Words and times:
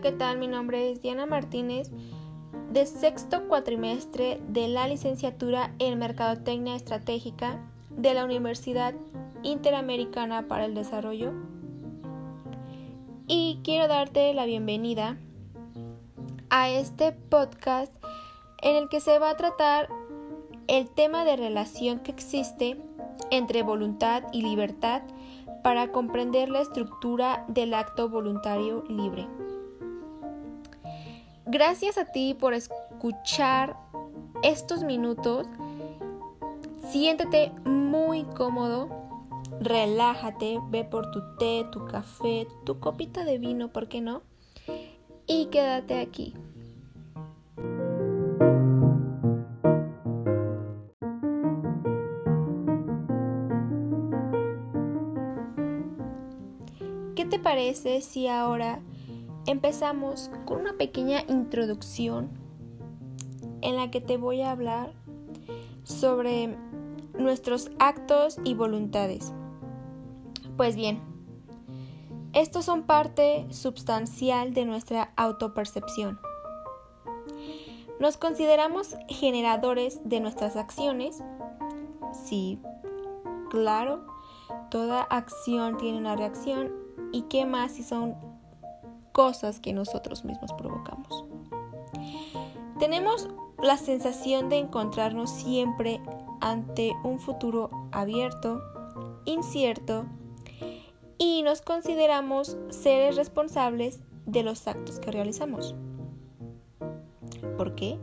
¿qué 0.00 0.12
tal? 0.12 0.36
Mi 0.36 0.46
nombre 0.46 0.90
es 0.90 1.00
Diana 1.00 1.24
Martínez, 1.24 1.90
de 2.70 2.84
sexto 2.84 3.48
cuatrimestre 3.48 4.42
de 4.48 4.68
la 4.68 4.86
licenciatura 4.88 5.74
en 5.78 5.98
Mercadotecnia 5.98 6.76
Estratégica 6.76 7.58
de 7.90 8.12
la 8.12 8.26
Universidad 8.26 8.94
Interamericana 9.42 10.48
para 10.48 10.66
el 10.66 10.74
Desarrollo. 10.74 11.32
Y 13.26 13.60
quiero 13.64 13.88
darte 13.88 14.34
la 14.34 14.44
bienvenida 14.44 15.16
a 16.50 16.68
este 16.68 17.12
podcast 17.12 17.92
en 18.62 18.76
el 18.76 18.90
que 18.90 19.00
se 19.00 19.18
va 19.18 19.30
a 19.30 19.36
tratar 19.36 19.88
el 20.68 20.90
tema 20.90 21.24
de 21.24 21.36
relación 21.36 22.00
que 22.00 22.10
existe 22.10 22.76
entre 23.30 23.62
voluntad 23.62 24.24
y 24.30 24.42
libertad 24.42 25.02
para 25.62 25.90
comprender 25.90 26.50
la 26.50 26.60
estructura 26.60 27.46
del 27.48 27.72
acto 27.72 28.10
voluntario 28.10 28.84
libre. 28.88 29.26
Gracias 31.48 31.96
a 31.96 32.06
ti 32.06 32.34
por 32.34 32.54
escuchar 32.54 33.76
estos 34.42 34.82
minutos. 34.82 35.46
Siéntete 36.90 37.52
muy 37.64 38.24
cómodo, 38.24 38.88
relájate, 39.60 40.58
ve 40.70 40.82
por 40.82 41.08
tu 41.12 41.20
té, 41.38 41.64
tu 41.70 41.86
café, 41.86 42.48
tu 42.64 42.80
copita 42.80 43.24
de 43.24 43.38
vino, 43.38 43.68
¿por 43.68 43.86
qué 43.86 44.00
no? 44.00 44.22
Y 45.28 45.46
quédate 45.46 46.00
aquí. 46.00 46.34
¿Qué 57.14 57.24
te 57.24 57.38
parece 57.38 58.00
si 58.00 58.26
ahora 58.26 58.80
empezamos 59.46 60.30
con 60.44 60.60
una 60.60 60.74
pequeña 60.74 61.22
introducción 61.28 62.30
en 63.62 63.76
la 63.76 63.90
que 63.90 64.00
te 64.00 64.16
voy 64.16 64.42
a 64.42 64.50
hablar 64.50 64.92
sobre 65.84 66.56
nuestros 67.18 67.70
actos 67.78 68.38
y 68.44 68.54
voluntades? 68.54 69.32
Pues 70.56 70.76
bien, 70.76 71.00
estos 72.32 72.64
son 72.64 72.82
parte 72.84 73.46
sustancial 73.50 74.52
de 74.52 74.66
nuestra 74.66 75.12
autopercepción. 75.16 76.18
Nos 77.98 78.16
consideramos 78.16 78.96
generadores 79.08 80.00
de 80.04 80.20
nuestras 80.20 80.56
acciones. 80.56 81.22
Sí, 82.12 82.60
claro, 83.50 84.06
toda 84.70 85.02
acción 85.02 85.78
tiene 85.78 85.98
una 85.98 86.14
reacción 86.14 86.86
¿Y 87.12 87.22
qué 87.22 87.46
más 87.46 87.72
si 87.72 87.82
son 87.82 88.14
cosas 89.16 89.60
que 89.60 89.72
nosotros 89.72 90.26
mismos 90.26 90.52
provocamos? 90.52 91.24
Tenemos 92.78 93.30
la 93.62 93.78
sensación 93.78 94.50
de 94.50 94.58
encontrarnos 94.58 95.30
siempre 95.30 96.02
ante 96.42 96.92
un 97.02 97.18
futuro 97.18 97.70
abierto, 97.92 98.60
incierto, 99.24 100.04
y 101.16 101.42
nos 101.42 101.62
consideramos 101.62 102.58
seres 102.68 103.16
responsables 103.16 104.00
de 104.26 104.42
los 104.42 104.68
actos 104.68 105.00
que 105.00 105.10
realizamos. 105.10 105.74
¿Por 107.56 107.74
qué? 107.74 107.98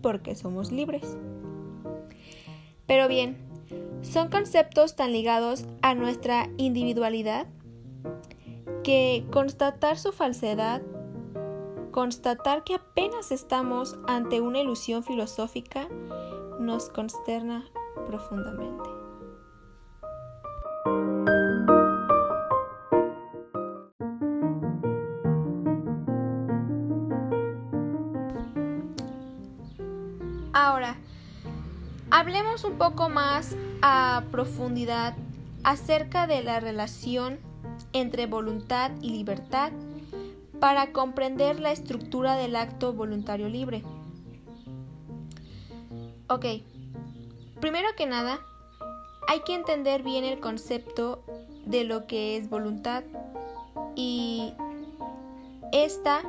Porque 0.00 0.34
somos 0.34 0.72
libres. 0.72 1.18
Pero 2.86 3.06
bien, 3.06 3.36
son 4.00 4.30
conceptos 4.30 4.96
tan 4.96 5.12
ligados 5.12 5.66
a 5.82 5.94
nuestra 5.94 6.48
individualidad 6.56 7.46
que 8.82 9.26
constatar 9.30 9.98
su 9.98 10.12
falsedad, 10.12 10.82
constatar 11.90 12.64
que 12.64 12.74
apenas 12.74 13.32
estamos 13.32 13.98
ante 14.06 14.40
una 14.40 14.60
ilusión 14.60 15.02
filosófica, 15.02 15.88
nos 16.58 16.88
consterna 16.88 17.64
profundamente. 18.06 18.88
Ahora, 30.52 30.96
hablemos 32.10 32.64
un 32.64 32.78
poco 32.78 33.08
más 33.08 33.54
a 33.82 34.24
profundidad 34.30 35.14
acerca 35.62 36.26
de 36.26 36.42
la 36.42 36.60
relación 36.60 37.47
entre 37.92 38.26
voluntad 38.26 38.90
y 39.00 39.10
libertad 39.10 39.72
para 40.60 40.92
comprender 40.92 41.60
la 41.60 41.72
estructura 41.72 42.34
del 42.34 42.56
acto 42.56 42.92
voluntario 42.92 43.48
libre. 43.48 43.82
Ok, 46.28 46.44
primero 47.60 47.88
que 47.96 48.06
nada, 48.06 48.40
hay 49.28 49.40
que 49.40 49.54
entender 49.54 50.02
bien 50.02 50.24
el 50.24 50.40
concepto 50.40 51.22
de 51.64 51.84
lo 51.84 52.06
que 52.06 52.36
es 52.36 52.50
voluntad 52.50 53.04
y 53.94 54.52
esta 55.72 56.22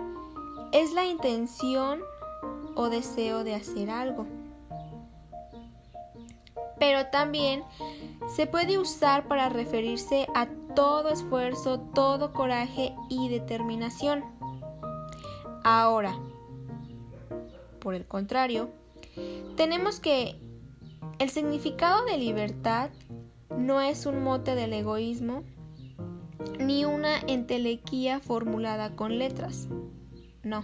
es 0.72 0.94
la 0.94 1.06
intención 1.06 2.02
o 2.76 2.90
deseo 2.90 3.44
de 3.44 3.56
hacer 3.56 3.90
algo. 3.90 4.26
Pero 6.78 7.08
también 7.08 7.64
se 8.36 8.48
puede 8.48 8.78
usar 8.78 9.28
para 9.28 9.50
referirse 9.50 10.28
a 10.34 10.48
todo 10.80 11.10
esfuerzo, 11.10 11.82
todo 11.94 12.32
coraje 12.32 12.96
y 13.10 13.28
determinación. 13.28 14.24
Ahora, 15.66 16.18
por 17.82 17.96
el 17.96 18.06
contrario, 18.06 18.70
tenemos 19.58 20.00
que 20.00 20.40
el 21.20 21.30
significado 21.32 22.06
de 22.06 22.18
libertad 22.18 22.92
no 23.58 23.82
es 23.82 24.06
un 24.06 24.24
mote 24.24 24.56
del 24.56 24.72
egoísmo 24.72 25.44
ni 26.62 26.86
una 26.86 27.20
entelequía 27.28 28.22
formulada 28.22 28.96
con 28.96 29.20
letras. 29.20 29.68
No. 30.44 30.64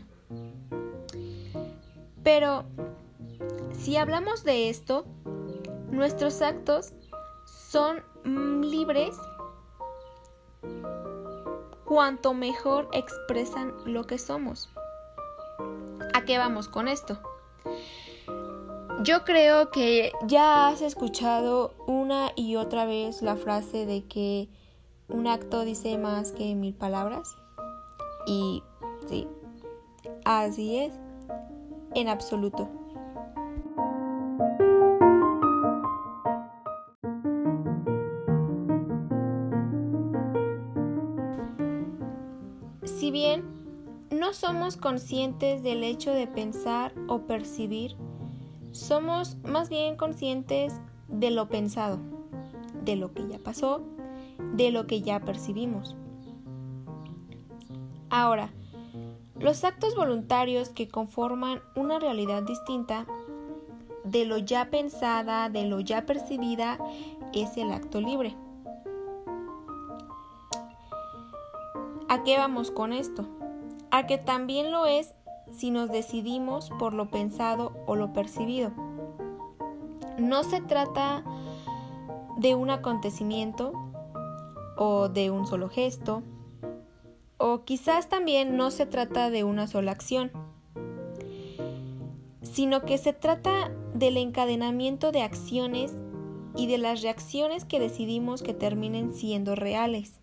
Pero, 2.23 2.63
si 3.73 3.97
hablamos 3.97 4.45
de 4.45 4.69
esto, 4.69 5.05
nuestros 5.91 6.41
actos 6.41 6.93
son 7.43 8.01
libres 8.61 9.17
cuanto 11.95 12.33
mejor 12.33 12.89
expresan 12.91 13.73
lo 13.85 14.03
que 14.03 14.17
somos. 14.17 14.69
¿A 16.13 16.25
qué 16.25 16.37
vamos 16.37 16.67
con 16.67 16.89
esto? 16.89 17.17
Yo 19.03 19.23
creo 19.23 19.71
que 19.71 20.11
ya 20.27 20.67
has 20.67 20.81
escuchado 20.81 21.73
una 21.87 22.33
y 22.35 22.57
otra 22.57 22.85
vez 22.85 23.21
la 23.21 23.37
frase 23.37 23.85
de 23.85 24.03
que 24.07 24.49
un 25.07 25.25
acto 25.25 25.61
dice 25.61 25.97
más 25.97 26.33
que 26.33 26.53
mil 26.53 26.73
palabras. 26.73 27.37
Y 28.27 28.61
sí, 29.07 29.29
así 30.25 30.79
es, 30.79 30.93
en 31.93 32.09
absoluto. 32.09 32.67
Si 43.05 43.11
bien 43.11 43.43
no 44.09 44.33
somos 44.33 44.77
conscientes 44.77 45.61
del 45.61 45.83
hecho 45.83 46.11
de 46.11 46.25
pensar 46.25 46.91
o 47.07 47.19
percibir, 47.27 47.95
somos 48.71 49.37
más 49.43 49.69
bien 49.69 49.95
conscientes 49.95 50.73
de 51.07 51.29
lo 51.29 51.47
pensado, 51.47 51.99
de 52.83 52.95
lo 52.95 53.13
que 53.13 53.27
ya 53.27 53.37
pasó, 53.37 53.83
de 54.55 54.71
lo 54.71 54.87
que 54.87 55.03
ya 55.03 55.19
percibimos. 55.19 55.95
Ahora, 58.09 58.49
los 59.37 59.63
actos 59.65 59.93
voluntarios 59.93 60.69
que 60.69 60.87
conforman 60.87 61.61
una 61.75 61.99
realidad 61.99 62.41
distinta 62.41 63.05
de 64.03 64.25
lo 64.25 64.39
ya 64.39 64.71
pensada, 64.71 65.49
de 65.51 65.65
lo 65.65 65.79
ya 65.79 66.07
percibida, 66.07 66.79
es 67.35 67.55
el 67.57 67.71
acto 67.71 68.01
libre. 68.01 68.35
¿A 72.15 72.23
qué 72.23 72.37
vamos 72.37 72.71
con 72.71 72.93
esto? 72.93 73.25
A 73.91 74.07
que 74.07 74.17
también 74.17 74.71
lo 74.71 74.85
es 74.85 75.13
si 75.51 75.69
nos 75.69 75.91
decidimos 75.91 76.69
por 76.79 76.93
lo 76.93 77.09
pensado 77.09 77.73
o 77.87 77.97
lo 77.97 78.13
percibido. 78.13 78.71
No 80.17 80.45
se 80.45 80.61
trata 80.61 81.25
de 82.37 82.55
un 82.55 82.69
acontecimiento 82.69 83.73
o 84.77 85.09
de 85.09 85.29
un 85.29 85.45
solo 85.45 85.67
gesto, 85.67 86.23
o 87.35 87.65
quizás 87.65 88.07
también 88.07 88.55
no 88.55 88.71
se 88.71 88.85
trata 88.85 89.29
de 89.29 89.43
una 89.43 89.67
sola 89.67 89.91
acción, 89.91 90.31
sino 92.43 92.83
que 92.83 92.97
se 92.97 93.11
trata 93.11 93.73
del 93.93 94.15
encadenamiento 94.15 95.11
de 95.11 95.21
acciones 95.21 95.93
y 96.55 96.67
de 96.67 96.77
las 96.77 97.01
reacciones 97.01 97.65
que 97.65 97.81
decidimos 97.81 98.41
que 98.41 98.53
terminen 98.53 99.11
siendo 99.11 99.53
reales 99.53 100.21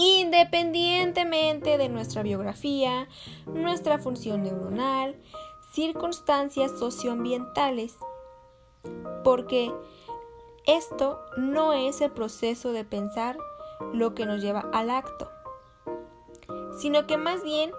independientemente 0.00 1.76
de 1.76 1.90
nuestra 1.90 2.22
biografía, 2.22 3.06
nuestra 3.46 3.98
función 3.98 4.42
neuronal, 4.42 5.20
circunstancias 5.74 6.72
socioambientales. 6.78 7.96
Porque 9.22 9.70
esto 10.66 11.20
no 11.36 11.74
es 11.74 12.00
el 12.00 12.10
proceso 12.12 12.72
de 12.72 12.84
pensar 12.84 13.36
lo 13.92 14.14
que 14.14 14.24
nos 14.24 14.40
lleva 14.40 14.60
al 14.72 14.88
acto, 14.88 15.30
sino 16.78 17.06
que 17.06 17.18
más 17.18 17.42
bien 17.42 17.70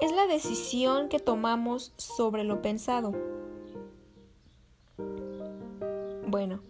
es 0.00 0.12
la 0.12 0.26
decisión 0.26 1.10
que 1.10 1.18
tomamos 1.18 1.92
sobre 1.98 2.44
lo 2.44 2.62
pensado. 2.62 3.12
Bueno, 6.26 6.60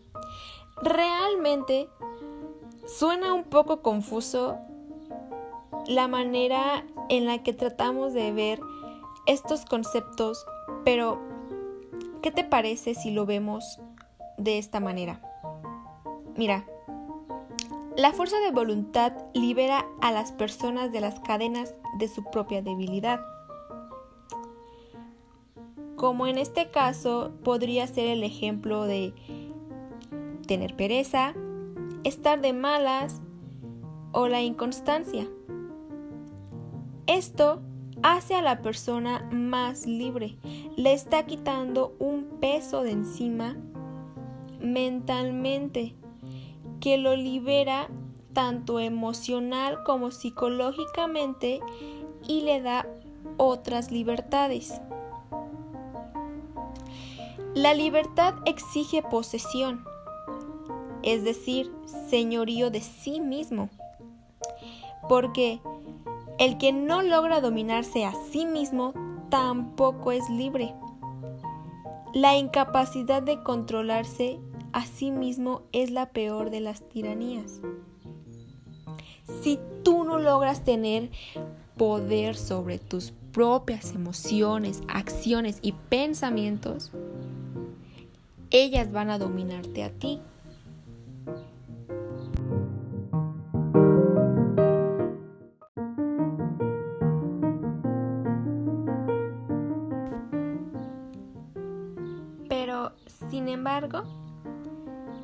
realmente 0.83 1.89
suena 2.87 3.33
un 3.33 3.45
poco 3.45 3.83
confuso 3.83 4.59
la 5.89 6.07
manera 6.07 6.85
en 7.09 7.25
la 7.25 7.43
que 7.43 7.55
tratamos 7.55 8.13
de 8.13 8.31
ver 8.31 8.61
estos 9.27 9.65
conceptos, 9.65 10.47
pero 10.85 11.19
¿qué 12.23 12.31
te 12.31 12.45
parece 12.45 12.95
si 12.95 13.11
lo 13.11 13.25
vemos 13.25 13.81
de 14.37 14.59
esta 14.59 14.81
manera? 14.81 15.23
Mira, 16.37 16.67
la 17.97 18.13
fuerza 18.13 18.39
de 18.41 18.53
voluntad 18.53 19.13
libera 19.33 19.87
a 20.03 20.13
las 20.13 20.31
personas 20.31 20.93
de 20.93 21.01
las 21.01 21.21
cadenas 21.21 21.75
de 21.99 22.07
su 22.07 22.23
propia 22.23 22.61
debilidad. 22.61 23.21
Como 25.97 26.27
en 26.27 26.37
este 26.39 26.71
caso 26.71 27.33
podría 27.43 27.87
ser 27.87 28.09
el 28.09 28.23
ejemplo 28.23 28.85
de 28.85 29.15
tener 30.47 30.77
pereza, 30.77 31.35
estar 32.05 32.41
de 32.41 32.53
malas 32.53 33.21
o 34.13 34.29
la 34.29 34.43
inconstancia. 34.43 35.27
Esto 37.09 37.63
hace 38.03 38.35
a 38.35 38.43
la 38.43 38.61
persona 38.61 39.27
más 39.33 39.87
libre, 39.87 40.37
le 40.77 40.93
está 40.93 41.25
quitando 41.25 41.97
un 41.99 42.25
peso 42.39 42.83
de 42.83 42.91
encima 42.91 43.57
mentalmente 44.61 45.95
que 46.81 46.99
lo 46.99 47.17
libera 47.17 47.89
tanto 48.35 48.79
emocional 48.79 49.83
como 49.85 50.11
psicológicamente 50.11 51.61
y 52.27 52.43
le 52.43 52.61
da 52.61 52.87
otras 53.39 53.91
libertades. 53.91 54.83
La 57.55 57.73
libertad 57.73 58.35
exige 58.45 59.03
posesión, 59.03 59.83
es 61.03 61.25
decir, 61.25 61.73
señorío 62.11 62.71
de 62.71 62.83
sí 62.83 63.19
mismo, 63.19 63.71
porque 65.09 65.63
el 66.39 66.59
que 66.59 66.73
no 66.73 67.03
logra 67.03 67.41
dominarse 67.41 68.05
a 68.05 68.13
sí 68.31 68.47
mismo 68.47 68.95
tampoco 69.29 70.13
es 70.13 70.29
libre. 70.31 70.75
La 72.15 72.37
incapacidad 72.37 73.23
de 73.23 73.43
controlarse 73.43 74.39
a 74.73 74.87
sí 74.87 75.11
mismo 75.11 75.63
es 75.73 75.91
la 75.91 76.11
peor 76.11 76.51
de 76.51 76.61
las 76.61 76.89
tiranías. 76.89 77.61
Si 79.43 79.59
tú 79.83 80.05
no 80.05 80.19
logras 80.19 80.65
tener 80.65 81.11
poder 81.77 82.37
sobre 82.37 82.79
tus 82.79 83.13
propias 83.33 83.95
emociones, 83.95 84.83
acciones 84.89 85.59
y 85.61 85.73
pensamientos, 85.73 86.93
ellas 88.51 88.91
van 88.91 89.11
a 89.11 89.19
dominarte 89.19 89.85
a 89.85 89.91
ti. 89.91 90.21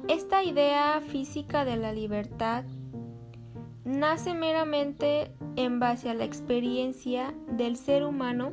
Esta 0.07 0.43
idea 0.43 1.01
física 1.01 1.65
de 1.65 1.77
la 1.77 1.93
libertad 1.93 2.65
nace 3.85 4.35
meramente 4.35 5.33
en 5.57 5.81
base 5.81 6.11
a 6.11 6.15
la 6.15 6.25
experiencia 6.25 7.33
del 7.49 7.77
ser 7.77 8.05
humano 8.05 8.53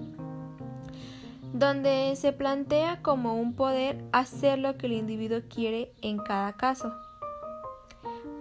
donde 1.53 2.15
se 2.15 2.31
plantea 2.31 3.01
como 3.01 3.35
un 3.35 3.53
poder 3.53 4.01
hacer 4.13 4.59
lo 4.59 4.77
que 4.77 4.85
el 4.85 4.93
individuo 4.93 5.41
quiere 5.49 5.93
en 6.01 6.19
cada 6.19 6.53
caso, 6.53 6.93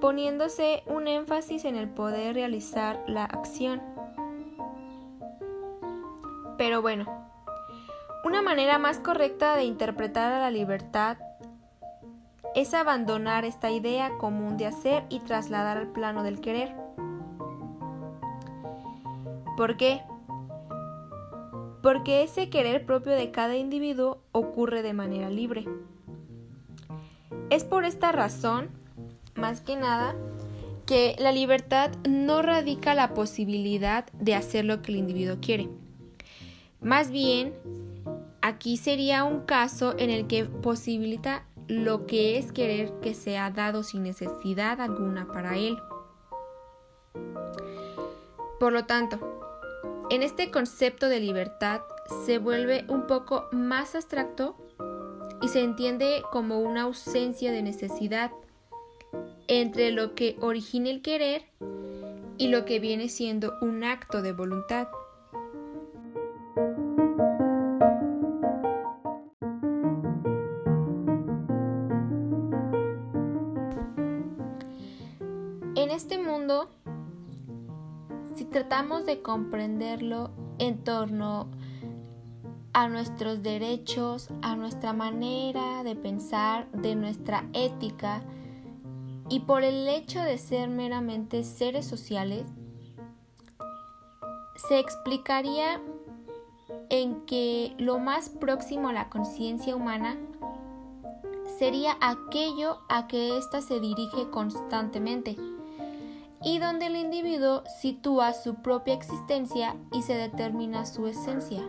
poniéndose 0.00 0.84
un 0.86 1.08
énfasis 1.08 1.64
en 1.64 1.74
el 1.74 1.88
poder 1.88 2.34
realizar 2.34 3.02
la 3.08 3.24
acción. 3.24 3.82
Pero 6.56 6.80
bueno, 6.80 7.06
una 8.24 8.40
manera 8.40 8.78
más 8.78 9.00
correcta 9.00 9.56
de 9.56 9.64
interpretar 9.64 10.32
a 10.32 10.38
la 10.38 10.50
libertad 10.52 11.18
es 12.54 12.74
abandonar 12.74 13.44
esta 13.44 13.70
idea 13.70 14.10
común 14.18 14.56
de 14.56 14.66
hacer 14.66 15.04
y 15.08 15.20
trasladar 15.20 15.76
al 15.76 15.88
plano 15.88 16.22
del 16.22 16.40
querer. 16.40 16.74
¿Por 19.56 19.76
qué? 19.76 20.02
Porque 21.82 22.22
ese 22.22 22.50
querer 22.50 22.84
propio 22.84 23.12
de 23.12 23.30
cada 23.30 23.56
individuo 23.56 24.18
ocurre 24.32 24.82
de 24.82 24.92
manera 24.92 25.30
libre. 25.30 25.66
Es 27.50 27.64
por 27.64 27.84
esta 27.84 28.12
razón, 28.12 28.68
más 29.34 29.60
que 29.60 29.76
nada, 29.76 30.14
que 30.86 31.14
la 31.18 31.32
libertad 31.32 31.90
no 32.08 32.42
radica 32.42 32.94
la 32.94 33.14
posibilidad 33.14 34.06
de 34.12 34.34
hacer 34.34 34.64
lo 34.64 34.82
que 34.82 34.92
el 34.92 34.98
individuo 34.98 35.36
quiere. 35.40 35.68
Más 36.80 37.10
bien, 37.10 37.54
aquí 38.42 38.76
sería 38.76 39.24
un 39.24 39.42
caso 39.42 39.94
en 39.98 40.10
el 40.10 40.26
que 40.26 40.46
posibilita 40.46 41.44
lo 41.68 42.06
que 42.06 42.38
es 42.38 42.52
querer 42.52 42.92
que 43.00 43.14
sea 43.14 43.50
dado 43.50 43.82
sin 43.82 44.02
necesidad 44.02 44.80
alguna 44.80 45.26
para 45.26 45.56
él. 45.56 45.78
Por 48.58 48.72
lo 48.72 48.84
tanto, 48.84 49.18
en 50.10 50.22
este 50.22 50.50
concepto 50.50 51.08
de 51.08 51.20
libertad 51.20 51.82
se 52.26 52.38
vuelve 52.38 52.84
un 52.88 53.06
poco 53.06 53.48
más 53.52 53.94
abstracto 53.94 54.56
y 55.40 55.48
se 55.48 55.62
entiende 55.62 56.22
como 56.30 56.60
una 56.60 56.82
ausencia 56.82 57.52
de 57.52 57.62
necesidad 57.62 58.32
entre 59.48 59.90
lo 59.90 60.14
que 60.14 60.36
origina 60.40 60.90
el 60.90 61.02
querer 61.02 61.44
y 62.38 62.48
lo 62.48 62.64
que 62.64 62.80
viene 62.80 63.08
siendo 63.08 63.54
un 63.60 63.84
acto 63.84 64.22
de 64.22 64.32
voluntad. 64.32 64.88
Tratamos 78.60 79.06
de 79.06 79.22
comprenderlo 79.22 80.32
en 80.58 80.84
torno 80.84 81.48
a 82.74 82.88
nuestros 82.88 83.42
derechos, 83.42 84.28
a 84.42 84.54
nuestra 84.54 84.92
manera 84.92 85.82
de 85.82 85.96
pensar, 85.96 86.70
de 86.72 86.94
nuestra 86.94 87.46
ética, 87.54 88.20
y 89.30 89.40
por 89.40 89.62
el 89.62 89.88
hecho 89.88 90.20
de 90.20 90.36
ser 90.36 90.68
meramente 90.68 91.42
seres 91.42 91.86
sociales, 91.86 92.44
se 94.68 94.78
explicaría 94.78 95.80
en 96.90 97.24
que 97.24 97.74
lo 97.78 97.98
más 97.98 98.28
próximo 98.28 98.90
a 98.90 98.92
la 98.92 99.08
conciencia 99.08 99.74
humana 99.74 100.18
sería 101.58 101.96
aquello 102.02 102.76
a 102.90 103.06
que 103.06 103.38
ésta 103.38 103.62
se 103.62 103.80
dirige 103.80 104.28
constantemente 104.28 105.38
y 106.42 106.58
donde 106.58 106.86
el 106.86 106.96
individuo 106.96 107.64
sitúa 107.80 108.32
su 108.32 108.56
propia 108.56 108.94
existencia 108.94 109.76
y 109.92 110.02
se 110.02 110.14
determina 110.14 110.86
su 110.86 111.06
esencia. 111.06 111.62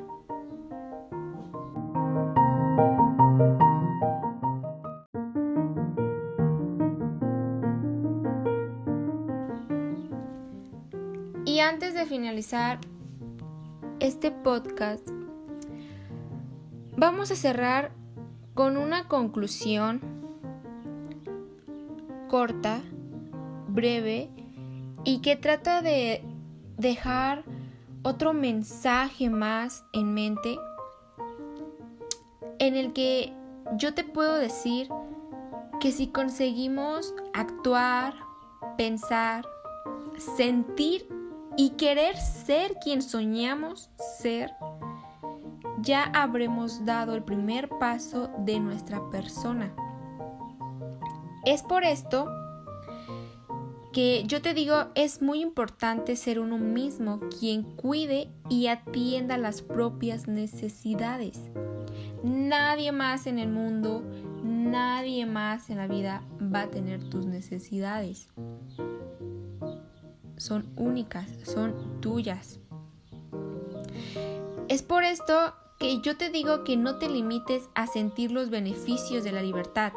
Y 11.46 11.60
antes 11.60 11.94
de 11.94 12.06
finalizar 12.06 12.80
este 14.00 14.32
podcast, 14.32 15.06
vamos 16.96 17.30
a 17.32 17.36
cerrar 17.36 17.92
con 18.54 18.78
una 18.78 19.08
conclusión 19.10 20.00
corta, 22.30 22.82
breve 23.68 24.30
y 25.04 25.20
que 25.20 25.36
trata 25.36 25.82
de 25.82 26.24
dejar 26.78 27.44
otro 28.04 28.34
mensaje 28.34 29.30
más 29.30 29.84
en 29.94 30.14
mente 30.14 30.58
en 32.60 32.76
el 32.76 32.94
que 32.94 33.34
yo 33.78 33.94
te 33.94 34.04
puedo 34.04 34.36
decir 34.36 34.90
que 35.80 35.92
si 35.92 36.08
conseguimos 36.08 37.14
actuar, 37.34 38.14
pensar, 38.78 39.46
sentir 40.36 41.08
y 41.58 41.72
querer 41.72 42.18
ser 42.18 42.76
quien 42.84 43.02
soñamos 43.02 43.90
ser, 44.20 44.52
ya 45.80 46.04
habremos 46.14 46.86
dado 46.86 47.16
el 47.16 47.24
primer 47.24 47.70
paso 47.70 48.30
de 48.40 48.60
nuestra 48.60 49.10
persona. 49.10 49.74
Es 51.46 51.64
por 51.64 51.84
esto 51.84 52.28
que 53.92 54.24
yo 54.26 54.42
te 54.42 54.54
digo, 54.54 54.88
es 54.96 55.22
muy 55.22 55.42
importante 55.42 56.16
ser 56.16 56.40
uno 56.40 56.58
mismo 56.58 57.20
quien 57.40 57.64
cuide 57.64 58.30
y 58.50 58.68
atienda 58.68 59.38
las 59.38 59.62
propias 59.62 60.28
necesidades. 60.28 61.40
Nadie 62.24 62.92
más 62.92 63.28
en 63.28 63.40
el 63.40 63.50
mundo, 63.50 64.04
nadie 64.44 65.26
más 65.26 65.70
en 65.70 65.78
la 65.78 65.88
vida 65.88 66.24
va 66.42 66.62
a 66.62 66.70
tener 66.70 67.04
tus 67.10 67.26
necesidades. 67.26 68.30
Son 70.38 70.66
únicas, 70.76 71.28
son 71.44 72.00
tuyas. 72.00 72.60
Es 74.70 74.84
por 74.84 75.04
esto 75.04 75.54
que 75.80 76.00
yo 76.02 76.16
te 76.16 76.30
digo 76.30 76.64
que 76.64 76.78
no 76.78 76.98
te 76.98 77.10
limites 77.10 77.64
a 77.76 77.88
sentir 77.88 78.32
los 78.32 78.50
beneficios 78.50 79.24
de 79.24 79.32
la 79.32 79.42
libertad 79.42 79.92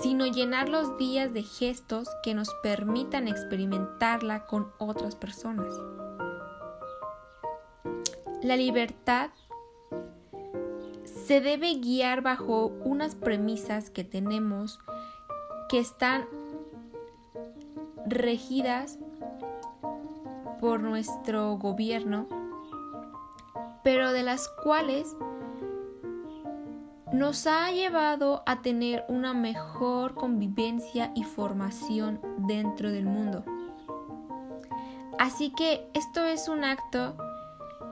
sino 0.00 0.26
llenar 0.26 0.68
los 0.68 0.96
días 0.98 1.32
de 1.32 1.42
gestos 1.42 2.08
que 2.22 2.34
nos 2.34 2.48
permitan 2.62 3.28
experimentarla 3.28 4.46
con 4.46 4.72
otras 4.78 5.16
personas. 5.16 5.74
La 8.42 8.56
libertad 8.56 9.30
se 11.04 11.40
debe 11.40 11.74
guiar 11.74 12.20
bajo 12.20 12.66
unas 12.84 13.14
premisas 13.14 13.88
que 13.90 14.04
tenemos 14.04 14.78
que 15.68 15.78
están 15.78 16.26
regidas 18.06 18.98
por 20.60 20.80
nuestro 20.80 21.56
gobierno, 21.56 22.26
pero 23.82 24.12
de 24.12 24.22
las 24.22 24.48
cuales 24.48 25.16
nos 27.14 27.46
ha 27.46 27.70
llevado 27.70 28.42
a 28.44 28.60
tener 28.60 29.04
una 29.08 29.34
mejor 29.34 30.14
convivencia 30.14 31.12
y 31.14 31.22
formación 31.22 32.20
dentro 32.38 32.90
del 32.90 33.06
mundo. 33.06 33.44
Así 35.16 35.50
que 35.50 35.86
esto 35.94 36.24
es 36.24 36.48
un 36.48 36.64
acto 36.64 37.16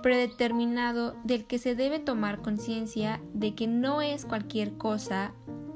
predeterminado 0.02 1.14
del 1.22 1.44
que 1.46 1.60
se 1.60 1.76
debe 1.76 2.00
tomar 2.00 2.42
conciencia 2.42 3.20
de 3.32 3.54
que 3.54 3.68
no 3.68 4.02
es 4.02 4.24
cualquier 4.24 4.76
cosa 4.76 5.32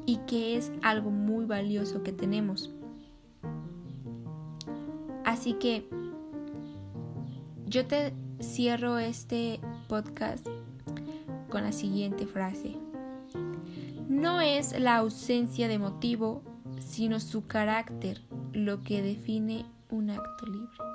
y 0.06 0.16
que 0.26 0.56
es 0.56 0.72
algo 0.82 1.12
muy 1.12 1.44
valioso 1.44 2.02
que 2.02 2.12
tenemos. 2.12 2.74
Así 5.24 5.52
que 5.54 5.88
yo 7.66 7.86
te 7.86 8.12
cierro 8.40 8.98
este 8.98 9.60
podcast 9.86 10.48
con 11.48 11.62
la 11.62 11.70
siguiente 11.70 12.26
frase. 12.26 12.85
No 14.08 14.40
es 14.40 14.78
la 14.78 14.96
ausencia 14.96 15.68
de 15.68 15.78
motivo, 15.78 16.42
sino 16.78 17.20
su 17.20 17.46
carácter 17.46 18.22
lo 18.52 18.82
que 18.82 19.02
define 19.02 19.66
un 19.90 20.10
acto 20.10 20.46
libre. 20.46 20.85